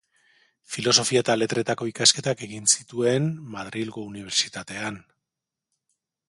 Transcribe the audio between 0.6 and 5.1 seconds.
Filosofia eta letretako ikasketak egin zituen Madrilgo Unibertsitatean.